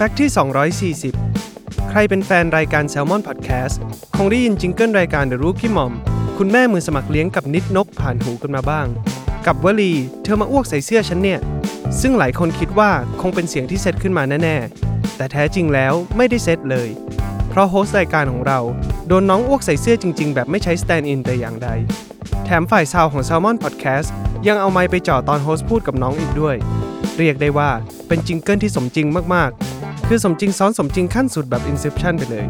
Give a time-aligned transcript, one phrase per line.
[0.00, 0.30] fact ที่
[1.10, 3.76] 240 ใครเป็นแฟนรายการ Salmon Podcast
[4.16, 5.92] คงได้ยิน jingle รายการ The Rookie Mom
[6.38, 8.86] คุณแม่มือสมัครเลี้ยงกับนิดนกผ่านหูกันมาบ้าง
[9.46, 9.92] กับวลี
[10.22, 11.40] เธอมาอ้วกใส่เสื้อฉันเนี่ย
[12.00, 16.88] ซึ่งหลายคนคิดว่าคงเป็นเสียงที่เซตขึ้นมาแน่ๆ แต่แท้จริงแล้วไม่ได้เซตเลย
[17.48, 18.60] เพราะ host รายการของเรา
[19.08, 21.68] โดนน้องอ้วกใส่เสื้อจริง ๆ แบบไม่ใช้ stand-in แต่อย่างใด
[22.44, 24.08] แถมฝ่ายซาวของ Salmon Podcast
[24.48, 26.56] ยังเอาไมค์ไปจ่อตอน host พูดกับน้องอีกด้วย
[27.18, 27.70] เรียกได้ว่า
[28.08, 29.77] เป็นจิงเกิลที่สมจริงมากๆ
[30.10, 32.46] คือสมจริงซ้อนสมจริงขั้นสุดแบบ Inception ไปเลย